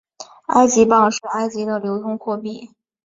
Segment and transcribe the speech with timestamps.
[0.47, 2.71] 埃及镑是埃及的流通货币。